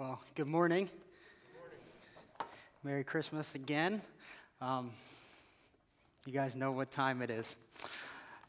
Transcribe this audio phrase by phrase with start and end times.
[0.00, 0.88] Well, good morning.
[2.82, 4.00] Merry Christmas again.
[4.62, 4.92] Um,
[6.24, 7.56] you guys know what time it is.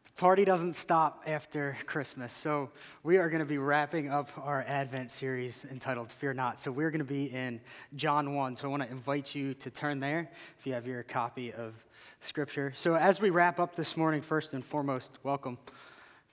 [0.05, 2.31] The party doesn't stop after Christmas.
[2.31, 2.69] So,
[3.03, 6.57] we are going to be wrapping up our Advent series entitled Fear Not.
[6.57, 7.59] So, we're going to be in
[7.97, 8.55] John 1.
[8.55, 11.73] So, I want to invite you to turn there if you have your copy of
[12.21, 12.71] Scripture.
[12.77, 15.57] So, as we wrap up this morning, first and foremost, welcome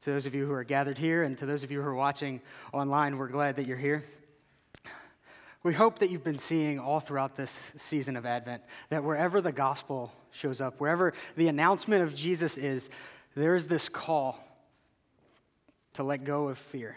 [0.03, 1.95] to those of you who are gathered here and to those of you who are
[1.97, 2.41] watching
[2.73, 3.19] online.
[3.19, 4.05] We're glad that you're here.
[5.65, 9.53] We hope that you've been seeing all throughout this season of Advent that wherever the
[9.53, 12.91] gospel shows up, wherever the announcement of Jesus is,
[13.35, 14.39] there is this call
[15.95, 16.97] to let go of fear.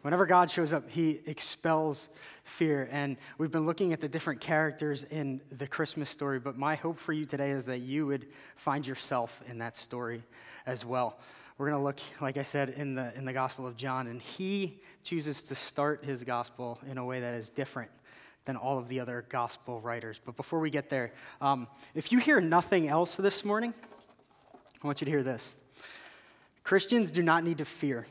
[0.00, 2.08] Whenever God shows up, he expels
[2.44, 2.88] fear.
[2.90, 6.98] And we've been looking at the different characters in the Christmas story, but my hope
[6.98, 10.24] for you today is that you would find yourself in that story
[10.66, 11.18] as well.
[11.58, 14.20] We're going to look, like I said, in the, in the Gospel of John, and
[14.20, 17.90] he chooses to start his gospel in a way that is different
[18.44, 20.20] than all of the other gospel writers.
[20.24, 23.74] But before we get there, um, if you hear nothing else this morning,
[24.82, 25.54] I want you to hear this.
[26.64, 28.06] Christians do not need to fear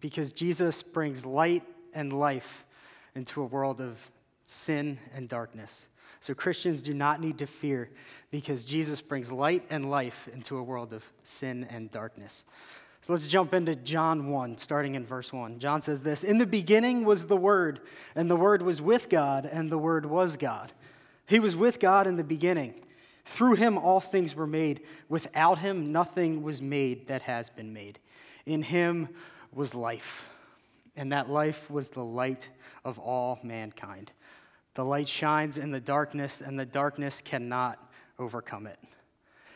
[0.00, 1.62] because Jesus brings light
[1.94, 2.64] and life
[3.14, 4.10] into a world of
[4.42, 5.88] sin and darkness.
[6.20, 7.90] So Christians do not need to fear
[8.30, 12.44] because Jesus brings light and life into a world of sin and darkness.
[13.02, 15.58] So let's jump into John 1, starting in verse 1.
[15.58, 17.80] John says this In the beginning was the Word,
[18.14, 20.72] and the Word was with God, and the Word was God.
[21.26, 22.74] He was with God in the beginning.
[23.24, 24.82] Through him all things were made.
[25.08, 27.98] Without him nothing was made that has been made.
[28.46, 29.08] In him
[29.52, 30.28] was life,
[30.96, 32.50] and that life was the light
[32.84, 34.12] of all mankind.
[34.74, 37.78] The light shines in the darkness, and the darkness cannot
[38.16, 38.78] overcome it.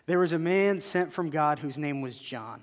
[0.06, 2.62] There was a man sent from God whose name was John.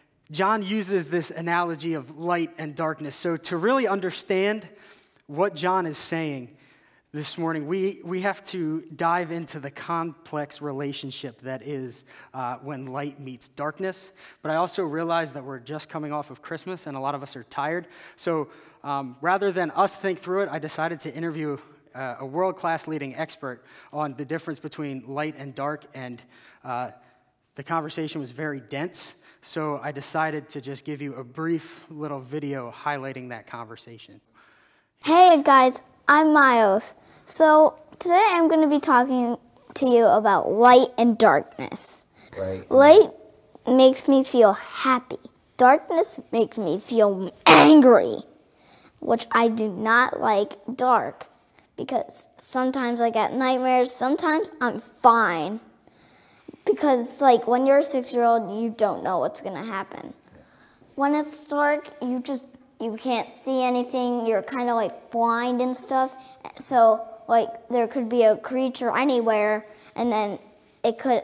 [0.31, 3.17] John uses this analogy of light and darkness.
[3.17, 4.65] So, to really understand
[5.27, 6.55] what John is saying
[7.11, 12.85] this morning, we, we have to dive into the complex relationship that is uh, when
[12.85, 14.13] light meets darkness.
[14.41, 17.23] But I also realize that we're just coming off of Christmas and a lot of
[17.23, 17.87] us are tired.
[18.15, 18.47] So,
[18.85, 21.57] um, rather than us think through it, I decided to interview
[21.93, 26.21] uh, a world class leading expert on the difference between light and dark, and
[26.63, 26.91] uh,
[27.55, 29.15] the conversation was very dense.
[29.41, 34.21] So I decided to just give you a brief little video highlighting that conversation.
[35.03, 36.95] Hey guys, I'm Miles.
[37.25, 39.37] So today I'm going to be talking
[39.73, 42.05] to you about light and darkness.
[42.37, 42.69] Right.
[42.69, 43.09] Light
[43.67, 45.17] makes me feel happy.
[45.57, 48.17] Darkness makes me feel angry,
[48.99, 51.27] which I do not like dark
[51.75, 55.59] because sometimes I get nightmares, sometimes I'm fine
[56.65, 60.13] because like when you're a six year old you don't know what's going to happen.
[60.95, 62.45] When it's dark you just
[62.79, 64.25] you can't see anything.
[64.25, 66.13] You're kind of like blind and stuff.
[66.57, 70.39] So like there could be a creature anywhere and then
[70.83, 71.23] it could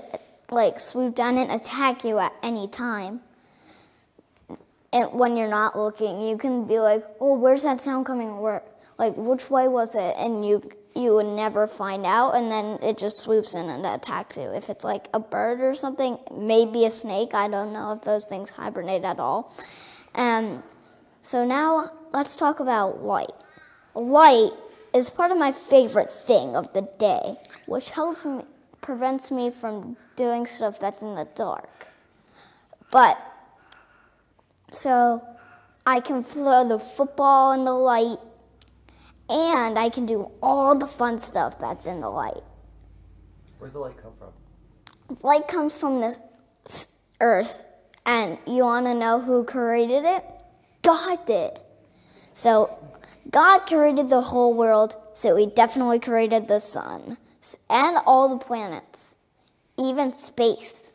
[0.49, 3.21] like swoop down and attack you at any time.
[4.93, 8.39] And when you're not looking you can be like oh where's that sound coming?
[8.39, 8.63] Where
[8.97, 10.15] like which way was it?
[10.17, 14.35] And you you would never find out and then it just swoops in and attacks
[14.35, 14.49] you.
[14.53, 18.26] If it's like a bird or something maybe a snake i don't know if those
[18.26, 19.53] things hibernate at all.
[20.16, 20.64] And
[21.22, 23.32] so now let's talk about light.
[23.94, 24.52] Light
[24.94, 28.43] is part of my favorite thing of the day which helps me
[28.82, 31.88] prevents me from doing stuff that's in the dark.
[32.90, 33.17] But
[34.72, 35.26] so
[35.85, 38.17] i can throw the football in the light
[39.29, 42.44] and I can do all the fun stuff that's in the light.
[43.59, 45.18] Where's the light come from?
[45.24, 46.18] Light comes from the
[47.20, 47.62] earth,
[48.06, 50.24] and you want to know who created it?
[50.82, 51.59] God did.
[52.34, 52.78] So,
[53.32, 57.18] God created the whole world, so He definitely created the sun
[57.70, 59.16] and all the planets.
[59.78, 60.94] even space.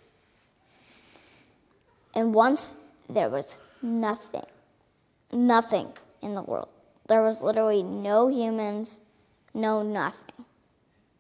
[2.15, 2.77] And once
[3.09, 4.45] there was nothing,
[5.33, 6.69] nothing in the world.
[7.13, 8.99] There was literally no humans,
[9.53, 10.47] no nothing.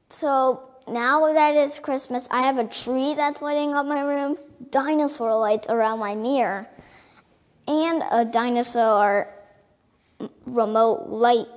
[0.08, 4.38] So now that it's Christmas, I have a tree that's lighting up my room,
[4.70, 6.66] dinosaur lights around my mirror,
[7.68, 9.28] and a dinosaur
[10.46, 11.48] remote light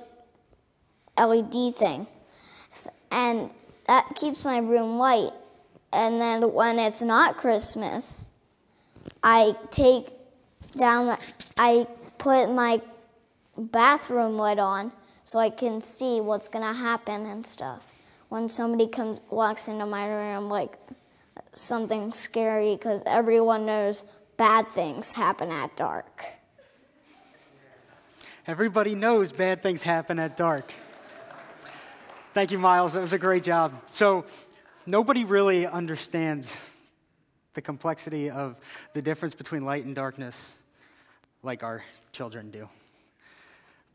[1.16, 2.06] LED thing.
[3.10, 3.48] And
[3.86, 5.32] that keeps my room light.
[5.94, 8.28] And then when it's not Christmas,
[9.22, 10.10] I take
[10.76, 11.16] down,
[11.56, 11.86] I
[12.18, 12.82] put my
[13.56, 14.92] bathroom light on
[15.24, 17.92] so I can see what's gonna happen and stuff.
[18.28, 20.76] When somebody comes walks into my room, like
[21.52, 24.04] something scary, because everyone knows
[24.36, 26.24] bad things happen at dark.
[28.46, 30.72] Everybody knows bad things happen at dark.
[32.32, 32.94] Thank you, Miles.
[32.94, 33.72] That was a great job.
[33.86, 34.26] So,
[34.86, 36.70] nobody really understands
[37.54, 38.56] the complexity of
[38.92, 40.52] the difference between light and darkness
[41.42, 41.82] like our
[42.12, 42.68] children do.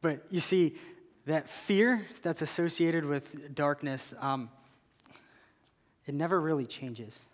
[0.02, 0.76] But you see,
[1.26, 4.50] that fear that's associated with darkness, um,
[6.06, 7.26] it never really changes.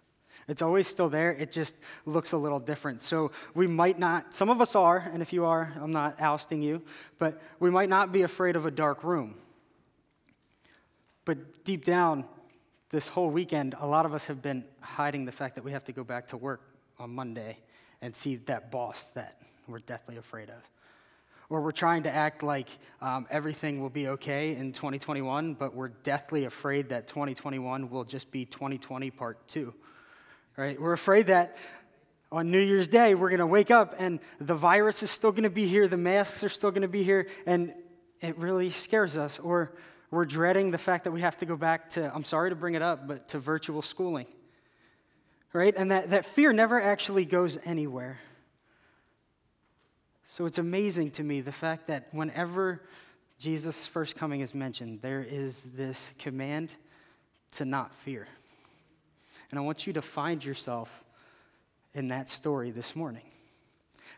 [0.48, 1.75] It's always still there, it just
[2.06, 3.02] looks a little different.
[3.02, 6.62] So we might not, some of us are, and if you are, I'm not ousting
[6.62, 6.81] you,
[7.19, 9.36] but we might not be afraid of a dark room.
[11.25, 12.24] But deep down,
[12.90, 15.84] this whole weekend, a lot of us have been hiding the fact that we have
[15.86, 16.62] to go back to work
[16.98, 17.58] on Monday
[18.02, 20.64] and see that boss that we're deathly afraid of.
[21.50, 22.70] Or we're trying to act like
[23.02, 28.32] um, everything will be okay in 2021, but we're deathly afraid that 2021 will just
[28.32, 29.74] be 2020 part two
[30.58, 30.82] right?
[30.82, 31.56] We're afraid that
[32.32, 35.44] on New Year's Day, we're going to wake up and the virus is still going
[35.44, 37.74] to be here, the masks are still going to be here, and
[38.20, 39.40] it really scares us.
[39.40, 39.72] Or
[40.10, 42.74] we're dreading the fact that we have to go back to, I'm sorry to bring
[42.74, 44.26] it up, but to virtual schooling,
[45.54, 45.74] right?
[45.78, 48.20] And that, that fear never actually goes anywhere.
[50.28, 52.82] So it's amazing to me the fact that whenever
[53.40, 56.70] Jesus' first coming is mentioned, there is this command
[57.54, 58.28] to not fear.
[59.50, 61.06] And I want you to find yourself
[61.94, 63.24] in that story this morning.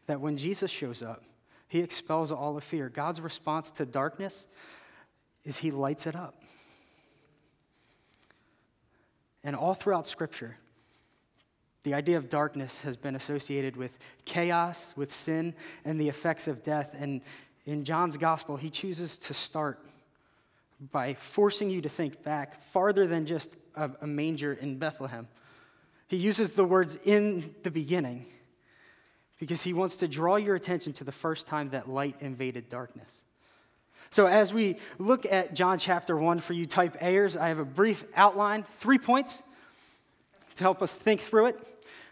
[0.07, 1.23] That when Jesus shows up,
[1.67, 2.89] he expels all the fear.
[2.89, 4.47] God's response to darkness
[5.45, 6.41] is he lights it up.
[9.43, 10.57] And all throughout Scripture,
[11.83, 15.53] the idea of darkness has been associated with chaos, with sin,
[15.85, 16.93] and the effects of death.
[16.97, 17.21] And
[17.65, 19.85] in John's gospel, he chooses to start
[20.91, 25.27] by forcing you to think back farther than just a, a manger in Bethlehem.
[26.07, 28.25] He uses the words in the beginning
[29.39, 33.23] because he wants to draw your attention to the first time that light invaded darkness.
[34.11, 37.65] So, as we look at John chapter 1 for you type A'ers, I have a
[37.65, 39.43] brief outline, three points
[40.59, 41.57] to help us think through it.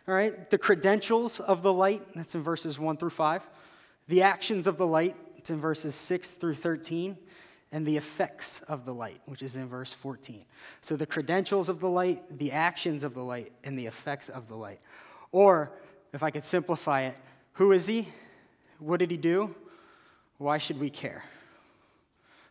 [0.07, 3.47] All right, the credentials of the light, that's in verses 1 through 5.
[4.07, 7.17] The actions of the light, it's in verses 6 through 13
[7.73, 10.45] and the effects of the light, which is in verse 14.
[10.79, 14.47] So the credentials of the light, the actions of the light, and the effects of
[14.47, 14.79] the light.
[15.33, 15.73] Or,
[16.13, 17.17] if I could simplify it,
[17.53, 18.07] who is he?
[18.79, 19.53] What did he do?
[20.37, 21.25] Why should we care?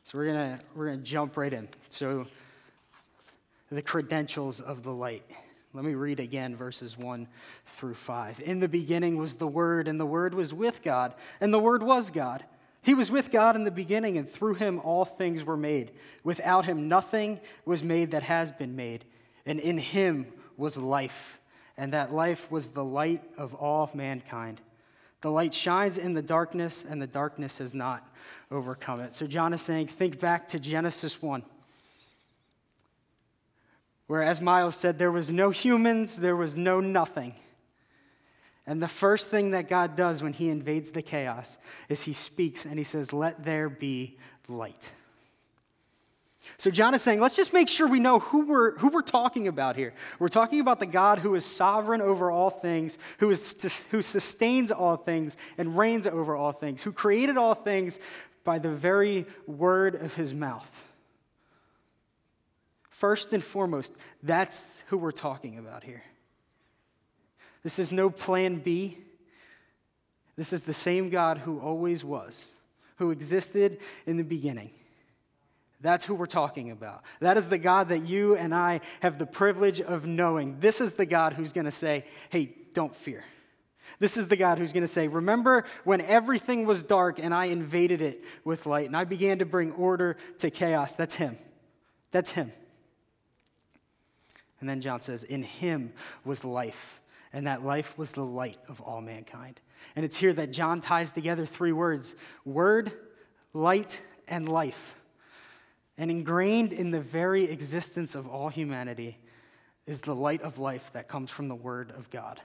[0.04, 1.68] So we're gonna we're gonna jump right in.
[1.88, 2.26] So
[3.70, 5.24] the credentials of the light.
[5.76, 7.28] Let me read again verses 1
[7.66, 8.40] through 5.
[8.40, 11.82] In the beginning was the Word, and the Word was with God, and the Word
[11.82, 12.42] was God.
[12.80, 15.90] He was with God in the beginning, and through him all things were made.
[16.24, 19.04] Without him, nothing was made that has been made.
[19.44, 21.40] And in him was life,
[21.76, 24.62] and that life was the light of all mankind.
[25.20, 28.08] The light shines in the darkness, and the darkness has not
[28.50, 29.14] overcome it.
[29.14, 31.42] So, John is saying, think back to Genesis 1,
[34.06, 37.34] where, as Miles said, there was no humans, there was no nothing.
[38.66, 41.58] And the first thing that God does when he invades the chaos
[41.88, 44.90] is he speaks and he says, Let there be light.
[46.58, 49.48] So John is saying, let's just make sure we know who we're, who we're talking
[49.48, 49.92] about here.
[50.18, 54.72] We're talking about the God who is sovereign over all things, who, is, who sustains
[54.72, 58.00] all things and reigns over all things, who created all things
[58.44, 60.82] by the very word of his mouth.
[62.96, 66.02] First and foremost, that's who we're talking about here.
[67.62, 68.96] This is no plan B.
[70.34, 72.46] This is the same God who always was,
[72.96, 74.70] who existed in the beginning.
[75.82, 77.02] That's who we're talking about.
[77.20, 80.60] That is the God that you and I have the privilege of knowing.
[80.60, 83.24] This is the God who's going to say, hey, don't fear.
[83.98, 87.46] This is the God who's going to say, Remember when everything was dark and I
[87.46, 90.94] invaded it with light and I began to bring order to chaos?
[90.94, 91.36] That's Him.
[92.10, 92.52] That's Him.
[94.60, 95.92] And then John says, In him
[96.24, 97.00] was life,
[97.32, 99.60] and that life was the light of all mankind.
[99.94, 102.92] And it's here that John ties together three words word,
[103.52, 104.96] light, and life.
[105.98, 109.18] And ingrained in the very existence of all humanity
[109.86, 112.40] is the light of life that comes from the Word of God.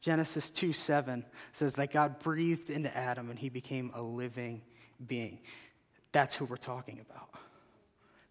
[0.00, 4.62] Genesis 2 7 says that God breathed into Adam and he became a living
[5.04, 5.40] being.
[6.12, 7.30] That's who we're talking about.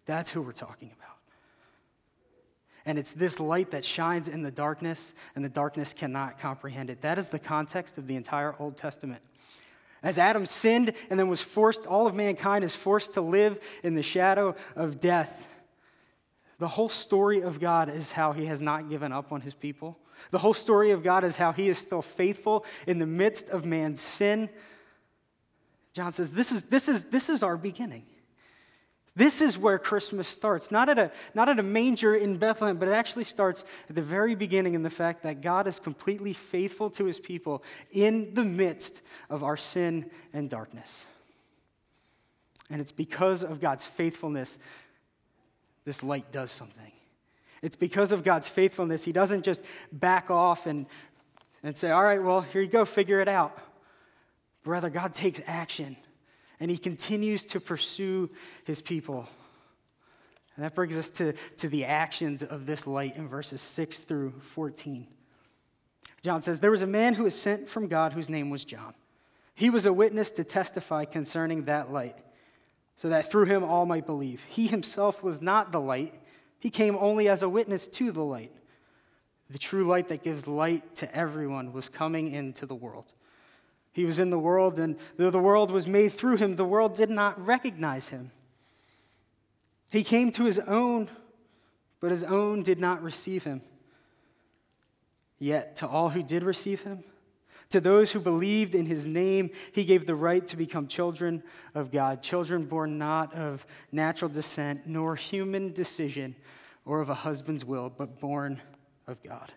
[0.06, 1.15] That's who we're talking about.
[2.86, 7.02] And it's this light that shines in the darkness, and the darkness cannot comprehend it.
[7.02, 9.22] That is the context of the entire Old Testament.
[10.04, 13.96] As Adam sinned and then was forced, all of mankind is forced to live in
[13.96, 15.44] the shadow of death.
[16.58, 19.98] The whole story of God is how he has not given up on his people.
[20.30, 23.66] The whole story of God is how he is still faithful in the midst of
[23.66, 24.48] man's sin.
[25.92, 28.04] John says, This is, this is, this is our beginning.
[29.16, 30.70] This is where Christmas starts.
[30.70, 34.02] Not at, a, not at a manger in Bethlehem, but it actually starts at the
[34.02, 38.44] very beginning in the fact that God is completely faithful to his people in the
[38.44, 41.06] midst of our sin and darkness.
[42.68, 44.58] And it's because of God's faithfulness
[45.86, 46.92] this light does something.
[47.62, 49.04] It's because of God's faithfulness.
[49.04, 50.84] He doesn't just back off and,
[51.62, 53.56] and say, All right, well, here you go, figure it out.
[54.62, 55.96] Brother, God takes action
[56.60, 58.30] and he continues to pursue
[58.64, 59.28] his people.
[60.56, 64.32] And that brings us to, to the actions of this light in verses 6 through
[64.40, 65.06] 14.
[66.22, 68.94] John says, There was a man who was sent from God whose name was John.
[69.54, 72.16] He was a witness to testify concerning that light,
[72.96, 74.44] so that through him all might believe.
[74.44, 76.14] He himself was not the light,
[76.58, 78.52] he came only as a witness to the light.
[79.50, 83.12] The true light that gives light to everyone was coming into the world.
[83.96, 86.94] He was in the world, and though the world was made through him, the world
[86.94, 88.30] did not recognize him.
[89.90, 91.08] He came to his own,
[91.98, 93.62] but his own did not receive him.
[95.38, 97.04] Yet, to all who did receive him,
[97.70, 101.42] to those who believed in his name, he gave the right to become children
[101.74, 106.36] of God, children born not of natural descent, nor human decision,
[106.84, 108.60] or of a husband's will, but born
[109.06, 109.50] of God.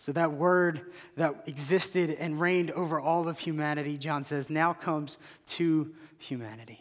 [0.00, 5.18] So, that word that existed and reigned over all of humanity, John says, now comes
[5.48, 6.78] to humanity.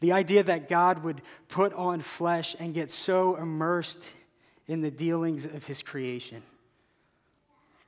[0.00, 4.12] The idea that God would put on flesh and get so immersed
[4.66, 6.42] in the dealings of his creation.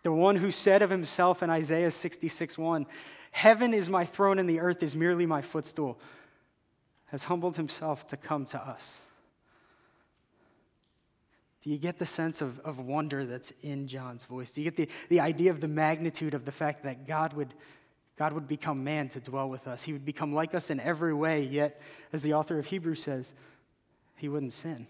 [0.03, 2.87] The one who said of himself in Isaiah 66 1,
[3.33, 6.01] Heaven is my throne and the earth is merely my footstool,
[7.09, 9.03] has humbled himself to come to us.
[11.63, 14.53] Do you get the sense of, of wonder that's in John's voice?
[14.53, 17.53] Do you get the, the idea of the magnitude of the fact that God would,
[18.17, 19.83] God would become man to dwell with us?
[19.83, 21.81] He would become like us in every way, yet,
[22.13, 23.35] as the author of Hebrews says,
[24.17, 24.87] he wouldn't sin.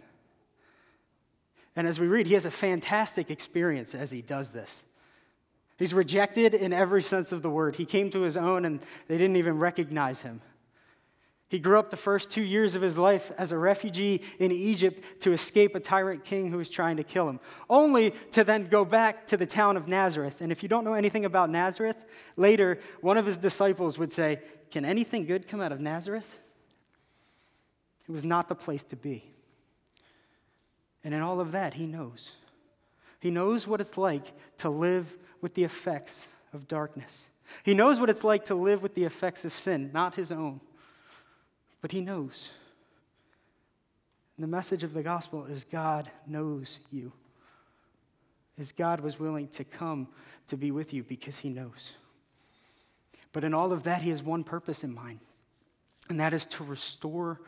[1.74, 4.82] And as we read, he has a fantastic experience as he does this.
[5.78, 7.76] He's rejected in every sense of the word.
[7.76, 10.40] He came to his own and they didn't even recognize him.
[11.48, 15.02] He grew up the first two years of his life as a refugee in Egypt
[15.20, 17.40] to escape a tyrant king who was trying to kill him,
[17.70, 20.42] only to then go back to the town of Nazareth.
[20.42, 22.04] And if you don't know anything about Nazareth,
[22.36, 24.40] later one of his disciples would say,
[24.70, 26.38] Can anything good come out of Nazareth?
[28.06, 29.24] It was not the place to be.
[31.02, 32.32] And in all of that, he knows.
[33.20, 37.30] He knows what it's like to live with the effects of darkness.
[37.62, 40.60] He knows what it's like to live with the effects of sin, not his own
[41.80, 42.50] but he knows.
[44.36, 47.12] And the message of the gospel is God knows you.
[48.56, 50.08] Is God was willing to come
[50.48, 51.92] to be with you because he knows.
[53.32, 55.20] But in all of that, he has one purpose in mind,
[56.08, 57.40] and that is to restore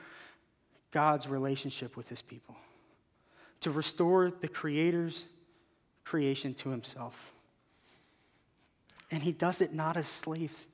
[0.91, 2.57] God's relationship with his people,
[3.61, 5.25] to restore the Creator's
[6.05, 7.33] creation to himself.
[9.11, 10.67] And he does it not as slaves.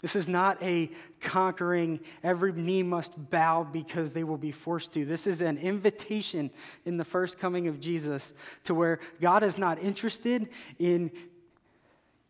[0.00, 0.90] This is not a
[1.20, 5.04] conquering, every knee must bow because they will be forced to.
[5.04, 6.50] This is an invitation
[6.86, 8.32] in the first coming of Jesus
[8.64, 11.10] to where God is not interested in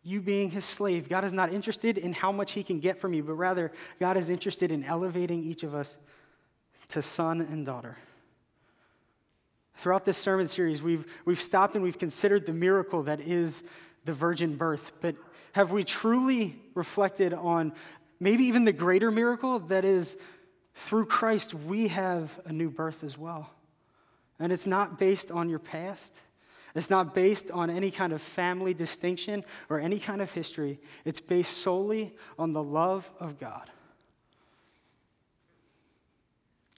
[0.03, 1.07] you being his slave.
[1.07, 4.17] God is not interested in how much he can get from you, but rather, God
[4.17, 5.97] is interested in elevating each of us
[6.89, 7.97] to son and daughter.
[9.75, 13.63] Throughout this sermon series, we've, we've stopped and we've considered the miracle that is
[14.05, 15.15] the virgin birth, but
[15.53, 17.73] have we truly reflected on
[18.19, 20.17] maybe even the greater miracle that is
[20.73, 23.49] through Christ we have a new birth as well?
[24.39, 26.13] And it's not based on your past.
[26.73, 30.79] It's not based on any kind of family distinction or any kind of history.
[31.05, 33.69] It's based solely on the love of God.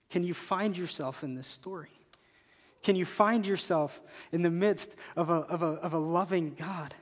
[0.10, 1.90] Can you find yourself in this story?
[2.84, 4.02] Can you find yourself
[4.32, 6.94] in the midst of a, of a, of a loving God?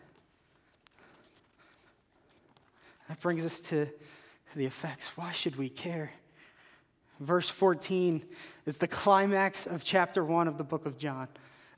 [3.12, 3.90] That brings us to
[4.56, 5.18] the effects.
[5.18, 6.14] Why should we care?
[7.20, 8.24] Verse 14
[8.66, 11.28] is the climax of chapter 1 of the book of John.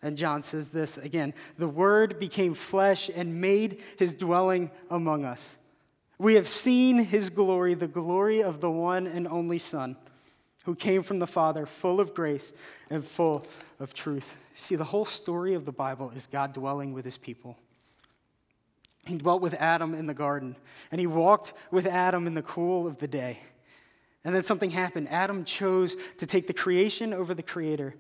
[0.04, 5.58] And John says this again The Word became flesh and made his dwelling among us.
[6.20, 9.98] We have seen his glory, the glory of the one and only Son,
[10.66, 12.54] who came from the Father, full of grace
[12.92, 13.48] and full
[13.80, 14.36] of truth.
[14.54, 17.58] See, the whole story of the Bible is God dwelling with his people.
[19.06, 20.56] He dwelt with Adam in the garden,
[20.92, 23.40] and he walked with Adam in the cool of the day.
[24.24, 25.10] And then something happened.
[25.10, 27.96] Adam chose to take the creation over the creator.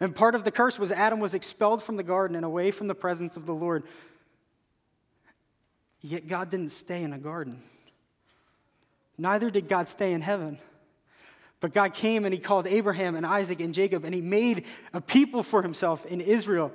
[0.00, 2.86] And part of the curse was Adam was expelled from the garden and away from
[2.86, 3.84] the presence of the Lord.
[6.00, 7.60] Yet God didn't stay in a garden.
[9.18, 10.58] Neither did God stay in heaven.
[11.60, 15.00] But God came and he called Abraham and Isaac and Jacob, and he made a
[15.00, 16.72] people for himself in Israel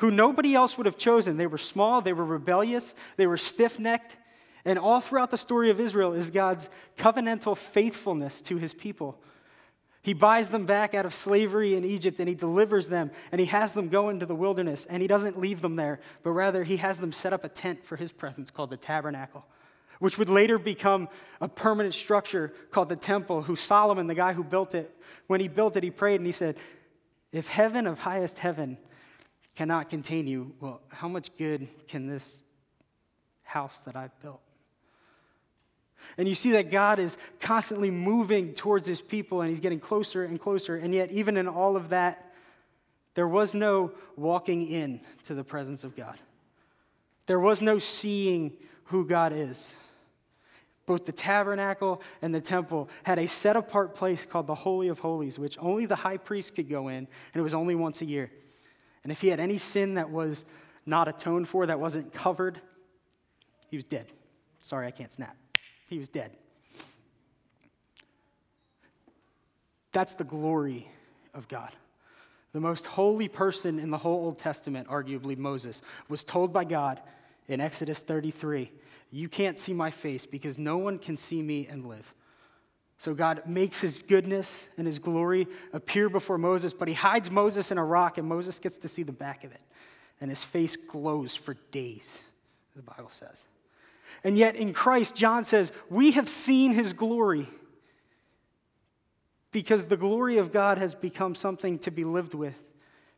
[0.00, 1.36] who nobody else would have chosen.
[1.36, 4.16] They were small, they were rebellious, they were stiff necked.
[4.64, 9.18] And all throughout the story of Israel is God's covenantal faithfulness to his people.
[10.02, 13.46] He buys them back out of slavery in Egypt and he delivers them and he
[13.48, 16.78] has them go into the wilderness and he doesn't leave them there, but rather he
[16.78, 19.44] has them set up a tent for his presence called the tabernacle,
[19.98, 21.08] which would later become
[21.42, 23.42] a permanent structure called the temple.
[23.42, 24.94] Who Solomon, the guy who built it,
[25.26, 26.56] when he built it, he prayed and he said,
[27.32, 28.78] If heaven of highest heaven
[29.60, 32.44] cannot contain you, well, how much good can this
[33.42, 34.40] house that I've built?
[36.16, 40.24] And you see that God is constantly moving towards his people and he's getting closer
[40.24, 40.76] and closer.
[40.76, 42.32] And yet, even in all of that,
[43.12, 46.16] there was no walking in to the presence of God.
[47.26, 48.52] There was no seeing
[48.84, 49.74] who God is.
[50.86, 55.00] Both the tabernacle and the temple had a set apart place called the Holy of
[55.00, 58.06] Holies, which only the high priest could go in, and it was only once a
[58.06, 58.30] year.
[59.02, 60.44] And if he had any sin that was
[60.86, 62.60] not atoned for, that wasn't covered,
[63.70, 64.06] he was dead.
[64.60, 65.36] Sorry, I can't snap.
[65.88, 66.36] He was dead.
[69.92, 70.88] That's the glory
[71.34, 71.70] of God.
[72.52, 77.00] The most holy person in the whole Old Testament, arguably Moses, was told by God
[77.48, 78.70] in Exodus 33
[79.10, 82.12] You can't see my face because no one can see me and live.
[83.00, 87.70] So God makes his goodness and his glory appear before Moses, but he hides Moses
[87.70, 89.60] in a rock, and Moses gets to see the back of it.
[90.20, 92.20] And his face glows for days,
[92.76, 93.44] the Bible says.
[94.22, 97.48] And yet in Christ, John says, we have seen his glory
[99.50, 102.62] because the glory of God has become something to be lived with,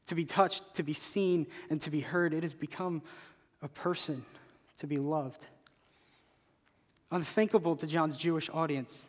[0.07, 2.35] to be touched, to be seen, and to be heard.
[2.35, 3.03] It has become
[3.61, 4.25] a person
[4.77, 5.45] to be loved.
[7.11, 9.09] Unthinkable to John's Jewish audience.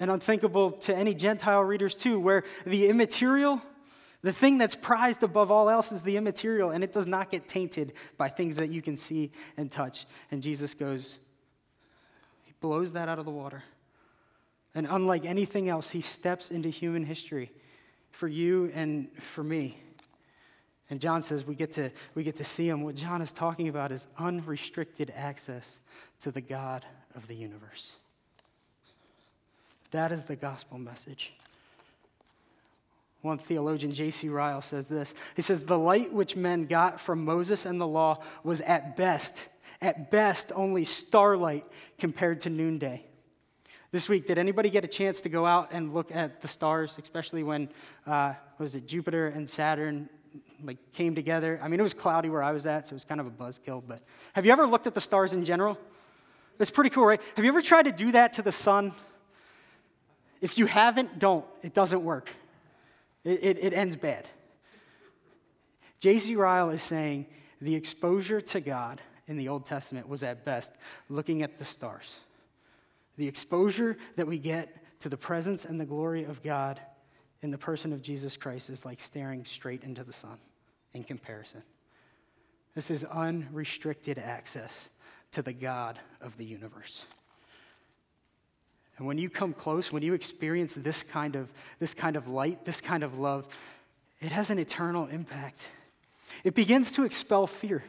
[0.00, 3.60] And unthinkable to any Gentile readers too, where the immaterial
[4.22, 7.48] the thing that's prized above all else is the immaterial, and it does not get
[7.48, 10.06] tainted by things that you can see and touch.
[10.30, 11.18] And Jesus goes,
[12.44, 13.62] He blows that out of the water.
[14.74, 17.50] And unlike anything else, He steps into human history
[18.10, 19.78] for you and for me.
[20.90, 22.82] And John says we get to, we get to see Him.
[22.82, 25.80] What John is talking about is unrestricted access
[26.22, 26.84] to the God
[27.14, 27.94] of the universe.
[29.90, 31.32] That is the gospel message.
[33.22, 34.28] One theologian, J.C.
[34.28, 35.14] Ryle, says this.
[35.36, 39.48] He says, The light which men got from Moses and the law was at best,
[39.82, 41.66] at best, only starlight
[41.98, 43.04] compared to noonday.
[43.92, 46.96] This week, did anybody get a chance to go out and look at the stars,
[47.02, 47.68] especially when,
[48.06, 50.08] uh, was it Jupiter and Saturn
[50.62, 51.58] like came together?
[51.60, 53.30] I mean, it was cloudy where I was at, so it was kind of a
[53.30, 53.82] buzzkill.
[53.86, 54.00] But
[54.34, 55.76] have you ever looked at the stars in general?
[56.60, 57.20] It's pretty cool, right?
[57.34, 58.92] Have you ever tried to do that to the sun?
[60.40, 61.44] If you haven't, don't.
[61.62, 62.30] It doesn't work.
[63.24, 64.26] It, it, it ends bad.
[66.00, 66.34] J.C.
[66.34, 67.26] Ryle is saying
[67.60, 70.72] the exposure to God in the Old Testament was at best
[71.08, 72.16] looking at the stars.
[73.18, 76.80] The exposure that we get to the presence and the glory of God
[77.42, 80.38] in the person of Jesus Christ is like staring straight into the sun
[80.94, 81.62] in comparison.
[82.74, 84.88] This is unrestricted access
[85.32, 87.04] to the God of the universe.
[89.00, 92.66] And when you come close, when you experience this kind of, this kind of light,
[92.66, 93.46] this kind of love,
[94.20, 95.66] it has an eternal impact.
[96.44, 97.82] It begins to expel fear.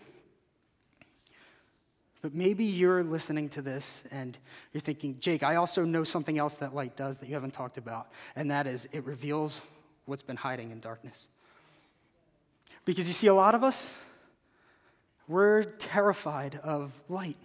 [2.22, 4.38] But maybe you're listening to this and
[4.72, 7.78] you're thinking, Jake, I also know something else that light does that you haven't talked
[7.78, 9.60] about, and that is it reveals
[10.06, 11.28] what's been hiding in darkness.
[12.86, 13.98] Because you see, a lot of us,
[15.28, 17.36] we're terrified of light.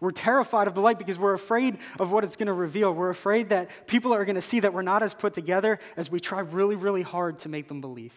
[0.00, 2.92] We're terrified of the light because we're afraid of what it's going to reveal.
[2.92, 6.10] We're afraid that people are going to see that we're not as put together as
[6.10, 8.14] we try really, really hard to make them believe.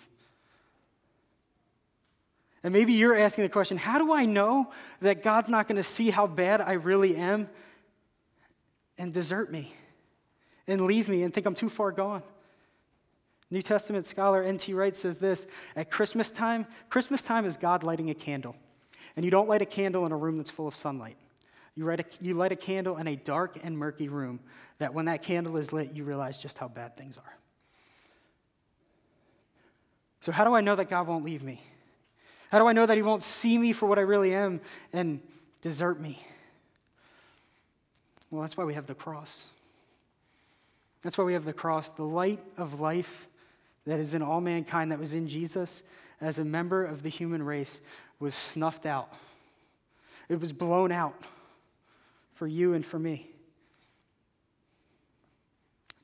[2.63, 5.83] And maybe you're asking the question how do I know that God's not going to
[5.83, 7.49] see how bad I really am
[8.97, 9.73] and desert me
[10.65, 12.23] and leave me and think I'm too far gone?
[13.51, 14.73] New Testament scholar N.T.
[14.73, 18.55] Wright says this At Christmas time, Christmas time is God lighting a candle.
[19.15, 21.17] And you don't light a candle in a room that's full of sunlight.
[21.75, 24.39] You light, a, you light a candle in a dark and murky room
[24.77, 27.37] that when that candle is lit, you realize just how bad things are.
[30.21, 31.61] So, how do I know that God won't leave me?
[32.51, 34.61] How do I know that He won't see me for what I really am
[34.93, 35.19] and
[35.61, 36.23] desert me?
[38.29, 39.47] Well, that's why we have the cross.
[41.01, 43.27] That's why we have the cross, the light of life
[43.85, 45.83] that is in all mankind, that was in Jesus
[46.21, 47.81] as a member of the human race,
[48.19, 49.11] was snuffed out.
[50.29, 51.21] It was blown out
[52.33, 53.29] for you and for me.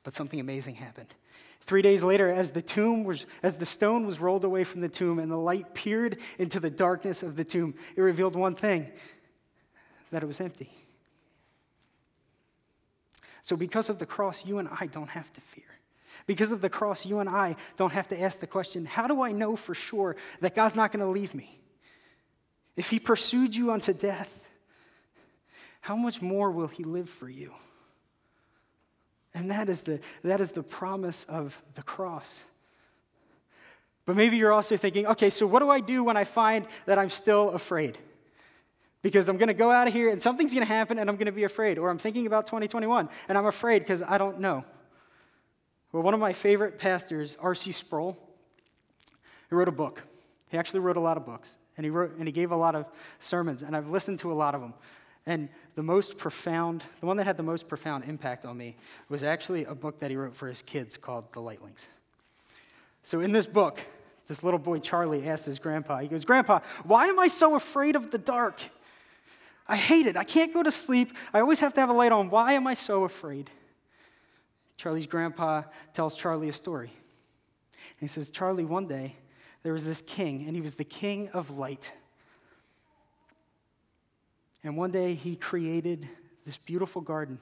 [0.02, 1.14] But something amazing happened.
[1.60, 4.88] Three days later, as the tomb was, as the stone was rolled away from the
[4.88, 8.90] tomb and the light peered into the darkness of the tomb, it revealed one thing
[10.10, 10.72] that it was empty.
[13.42, 15.64] So, because of the cross, you and I don't have to fear.
[16.26, 19.22] Because of the cross, you and I don't have to ask the question how do
[19.22, 21.58] I know for sure that God's not going to leave me?
[22.76, 24.48] If He pursued you unto death,
[25.80, 27.52] how much more will He live for you?
[29.34, 32.42] And that is the, that is the promise of the cross.
[34.04, 36.98] But maybe you're also thinking, okay, so what do I do when I find that
[36.98, 37.96] I'm still afraid?
[39.02, 41.16] Because I'm going to go out of here and something's going to happen and I'm
[41.16, 41.78] going to be afraid.
[41.78, 44.64] Or I'm thinking about 2021 and I'm afraid because I don't know.
[45.92, 47.72] Well, one of my favorite pastors, R.C.
[47.72, 48.16] Sproul,
[49.48, 50.02] he wrote a book.
[50.50, 52.74] He actually wrote a lot of books, and he, wrote, and he gave a lot
[52.74, 52.86] of
[53.18, 54.74] sermons, and I've listened to a lot of them.
[55.26, 58.76] And the most profound, the one that had the most profound impact on me
[59.08, 61.88] was actually a book that he wrote for his kids called The Lightlings.
[63.02, 63.80] So in this book,
[64.26, 67.96] this little boy Charlie asks his grandpa, he goes, Grandpa, why am I so afraid
[67.96, 68.60] of the dark?
[69.66, 70.16] I hate it.
[70.16, 71.16] I can't go to sleep.
[71.32, 72.30] I always have to have a light on.
[72.30, 73.50] Why am I so afraid?
[74.76, 76.88] Charlie's grandpa tells Charlie a story.
[76.88, 79.16] And he says, Charlie, one day
[79.62, 81.92] there was this king, and he was the king of light.
[84.62, 86.08] And one day he created
[86.44, 87.38] this beautiful garden.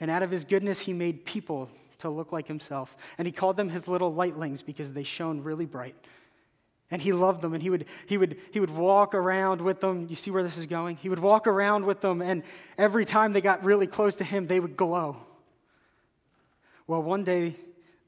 [0.00, 2.96] And out of his goodness, he made people to look like himself.
[3.18, 5.96] And he called them his little lightlings because they shone really bright.
[6.90, 10.06] And he loved them, and he would, he, would, he would walk around with them.
[10.08, 10.96] You see where this is going?
[10.96, 12.44] He would walk around with them, and
[12.78, 15.16] every time they got really close to him, they would glow.
[16.86, 17.56] Well, one day,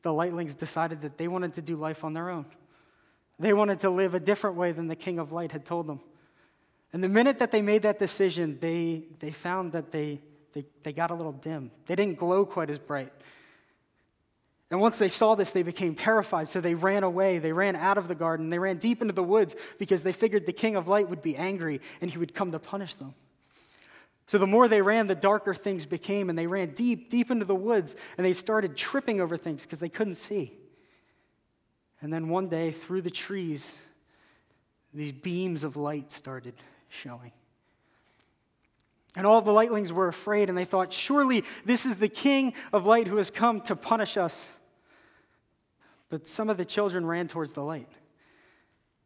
[0.02, 2.46] the Lightlings decided that they wanted to do life on their own.
[3.40, 5.98] They wanted to live a different way than the King of Light had told them.
[6.92, 10.20] And the minute that they made that decision, they, they found that they,
[10.52, 11.70] they, they got a little dim.
[11.86, 13.12] They didn't glow quite as bright.
[14.70, 17.38] And once they saw this, they became terrified, so they ran away.
[17.38, 18.50] They ran out of the garden.
[18.50, 21.36] They ran deep into the woods because they figured the King of Light would be
[21.36, 23.14] angry and he would come to punish them.
[24.26, 27.46] So the more they ran, the darker things became, and they ran deep, deep into
[27.46, 30.52] the woods, and they started tripping over things because they couldn't see.
[32.02, 33.74] And then one day, through the trees,
[34.92, 36.54] these beams of light started
[36.88, 37.32] showing.
[39.16, 42.86] And all the lightlings were afraid, and they thought, surely this is the king of
[42.86, 44.52] light who has come to punish us.
[46.10, 47.88] But some of the children ran towards the light.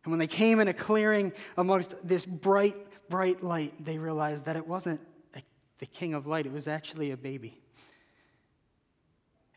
[0.05, 2.77] And when they came in a clearing amongst this bright,
[3.09, 5.01] bright light, they realized that it wasn't
[5.79, 7.61] the king of light, it was actually a baby.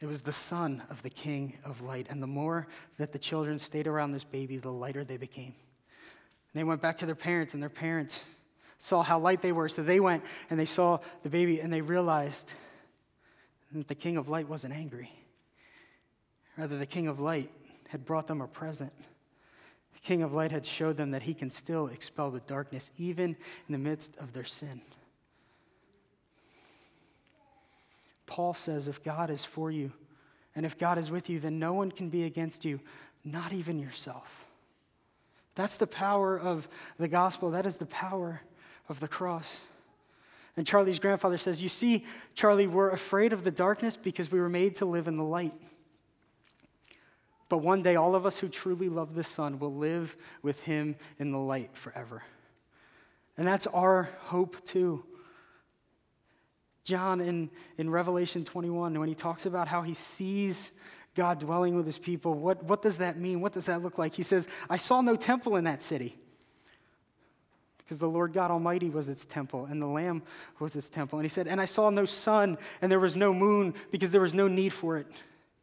[0.01, 2.07] It was the son of the king of light.
[2.09, 2.65] And the more
[2.97, 5.53] that the children stayed around this baby, the lighter they became.
[6.55, 8.23] And they went back to their parents, and their parents
[8.77, 9.67] saw how light they were.
[9.67, 12.53] So they went and they saw the baby, and they realized
[13.73, 15.11] that the king of light wasn't angry.
[16.57, 17.51] Rather, the king of light
[17.89, 18.93] had brought them a present.
[19.95, 23.35] The king of light had showed them that he can still expel the darkness, even
[23.67, 24.79] in the midst of their sin.
[28.27, 29.91] Paul says if God is for you
[30.55, 32.79] and if God is with you, then no one can be against you,
[33.25, 34.44] not even yourself.
[35.55, 36.67] That's the power of
[36.99, 37.51] the gospel.
[37.51, 38.41] That is the power
[38.89, 39.61] of the cross.
[40.57, 44.49] And Charlie's grandfather says, You see, Charlie, we're afraid of the darkness because we were
[44.49, 45.53] made to live in the light.
[47.47, 50.95] But one day, all of us who truly love the Son will live with him
[51.19, 52.23] in the light forever.
[53.37, 55.03] And that's our hope, too.
[56.85, 60.71] John in, in Revelation 21, when he talks about how he sees
[61.15, 63.41] God dwelling with his people, what, what does that mean?
[63.41, 64.13] What does that look like?
[64.13, 66.17] He says, I saw no temple in that city
[67.85, 70.23] because the Lord God Almighty was its temple, and the Lamb
[70.59, 71.19] was its temple.
[71.19, 74.21] And he said, And I saw no sun, and there was no moon, because there
[74.21, 75.07] was no need for it,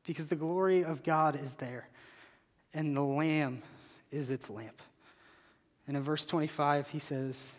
[0.06, 1.88] because the glory of God is there,
[2.72, 3.58] and the Lamb
[4.12, 4.80] is its lamp.
[5.88, 7.50] And in verse 25, he says,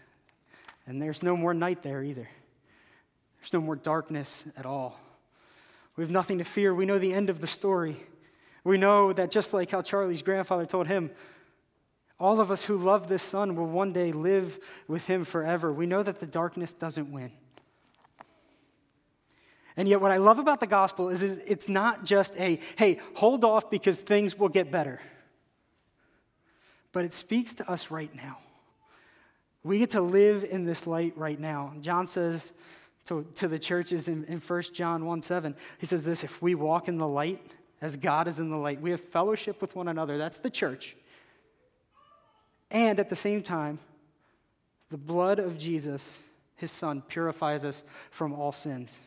[0.88, 2.30] And there's no more night there either.
[3.42, 4.98] There's no more darkness at all.
[5.96, 6.74] We have nothing to fear.
[6.74, 7.98] We know the end of the story.
[8.64, 11.12] We know that just like how Charlie's grandfather told him,
[12.20, 15.74] all of us who love this son will one day live with him forever.
[15.74, 17.32] We know that the darkness doesn't win.
[19.76, 23.00] And yet, what I love about the gospel is, is it's not just a, hey,
[23.16, 25.02] hold off because things will get better.
[26.92, 28.38] But it speaks to us right now.
[29.64, 31.74] We get to live in this light right now.
[31.82, 32.54] John says
[33.06, 36.56] to, to the churches in, in 1 John 1 7, he says this if we
[36.56, 37.42] walk in the light
[37.82, 40.18] as God is in the light, we have fellowship with one another.
[40.18, 40.96] That's the church.
[42.72, 43.78] And at the same time,
[44.90, 46.20] the blood of Jesus,
[46.56, 49.00] his son, purifies us from all sins.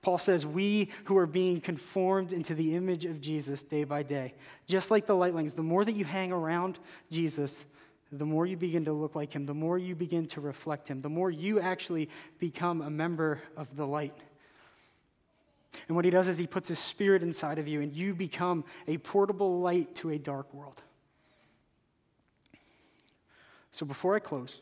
[0.00, 4.34] Paul says, We who are being conformed into the image of Jesus day by day,
[4.66, 6.78] just like the lightlings, the more that you hang around
[7.10, 7.64] Jesus,
[8.18, 11.00] the more you begin to look like him, the more you begin to reflect him,
[11.00, 14.14] the more you actually become a member of the light.
[15.88, 18.64] And what he does is he puts his spirit inside of you, and you become
[18.86, 20.80] a portable light to a dark world.
[23.70, 24.58] So before I close,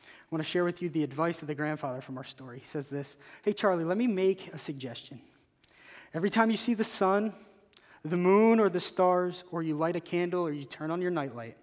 [0.00, 2.60] I want to share with you the advice of the grandfather from our story.
[2.60, 5.20] He says this Hey, Charlie, let me make a suggestion.
[6.12, 7.32] Every time you see the sun,
[8.04, 11.10] the moon, or the stars, or you light a candle, or you turn on your
[11.10, 11.56] nightlight,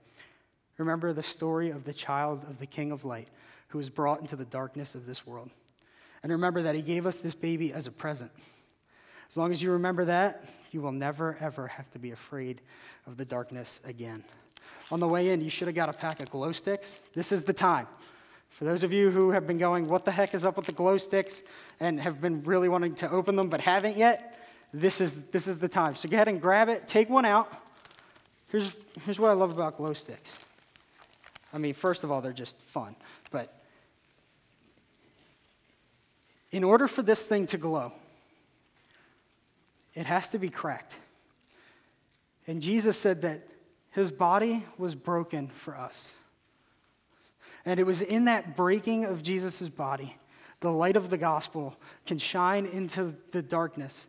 [0.82, 3.28] remember the story of the child of the King of Light
[3.70, 5.50] who was brought into the darkness of this world.
[6.24, 8.32] And remember that he gave us this baby as a present.
[9.30, 12.62] As long as you remember that, you will never, ever have to be afraid
[13.08, 14.24] of the darkness again.
[14.92, 17.00] On the way in, you should have got a pack of glow sticks.
[17.14, 17.88] This is the time.
[18.50, 20.74] For those of you who have been going, what the heck is up with the
[20.74, 21.44] glow sticks,
[21.80, 24.38] and have been really wanting to open them but haven't yet,
[24.74, 25.96] this is, this is the time.
[25.96, 27.50] So go ahead and grab it, take one out.
[28.50, 30.38] Here's, here's what I love about glow sticks.
[31.54, 32.96] I mean, first of all, they're just fun,
[33.32, 33.62] but
[36.52, 37.94] in order for this thing to glow,
[39.94, 40.96] it has to be cracked.
[42.48, 43.48] And Jesus said that
[43.92, 46.14] his body was broken for us.
[47.66, 50.18] And it was in that breaking of Jesus' body,
[50.62, 54.08] the light of the gospel can shine into the darkness.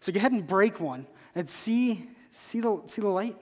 [0.00, 3.36] So go ahead and break one and see, see, the, see the light.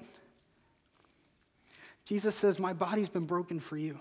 [2.05, 3.99] Jesus says, My body's been broken for you.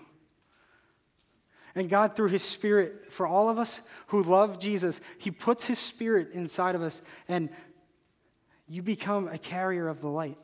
[1.74, 5.78] And God, through His Spirit, for all of us who love Jesus, He puts His
[5.78, 7.48] Spirit inside of us, and
[8.68, 10.38] you become a carrier of the light.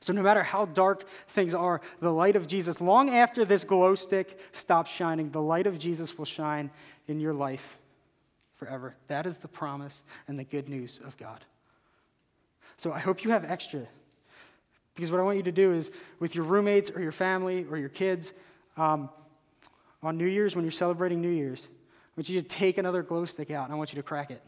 [0.00, 3.94] So, no matter how dark things are, the light of Jesus, long after this glow
[3.94, 6.70] stick stops shining, the light of Jesus will shine
[7.06, 7.78] in your life
[8.56, 8.96] forever.
[9.08, 11.44] That is the promise and the good news of God.
[12.78, 13.86] So, I hope you have extra.
[14.94, 17.76] Because what I want you to do is, with your roommates or your family or
[17.76, 18.32] your kids,
[18.76, 19.08] um,
[20.02, 23.24] on New Year's, when you're celebrating New Year's, I want you to take another glow
[23.24, 24.42] stick out and I want you to crack it.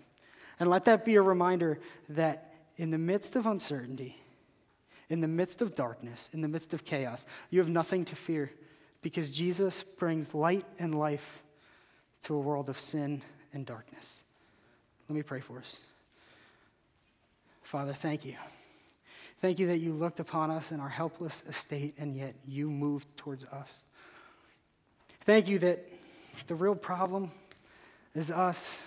[0.58, 1.78] And let that be a reminder
[2.10, 4.16] that in the midst of uncertainty,
[5.08, 8.50] in the midst of darkness, in the midst of chaos, you have nothing to fear
[9.02, 11.42] because Jesus brings light and life
[12.22, 14.22] to a world of sin and darkness.
[15.08, 15.78] Let me pray for us.
[17.62, 18.36] Father, thank you.
[19.42, 23.08] Thank you that you looked upon us in our helpless estate and yet you moved
[23.16, 23.84] towards us.
[25.22, 25.84] Thank you that
[26.46, 27.32] the real problem
[28.14, 28.86] is us.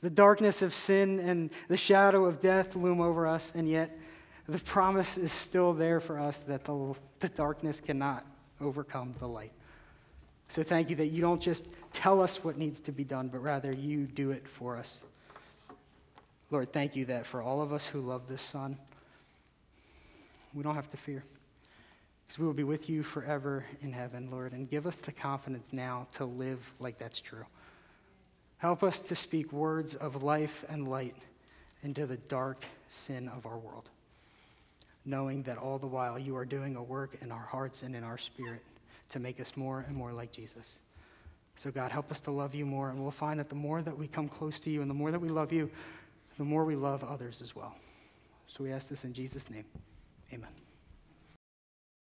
[0.00, 3.98] The darkness of sin and the shadow of death loom over us, and yet
[4.46, 8.24] the promise is still there for us that the, the darkness cannot
[8.60, 9.52] overcome the light.
[10.48, 13.42] So thank you that you don't just tell us what needs to be done, but
[13.42, 15.02] rather you do it for us.
[16.52, 18.76] Lord, thank you that for all of us who love this Son,
[20.54, 21.24] we don't have to fear.
[22.26, 24.52] Because we will be with you forever in heaven, Lord.
[24.52, 27.44] And give us the confidence now to live like that's true.
[28.58, 31.16] Help us to speak words of life and light
[31.82, 33.90] into the dark sin of our world
[35.04, 38.04] knowing that all the while you are doing a work in our hearts and in
[38.04, 38.62] our spirit
[39.08, 40.78] to make us more and more like Jesus.
[41.56, 43.96] So, God, help us to love you more, and we'll find that the more that
[43.96, 45.70] we come close to you and the more that we love you,
[46.38, 47.74] the more we love others as well.
[48.46, 49.64] So, we ask this in Jesus' name.
[50.32, 50.61] Amen.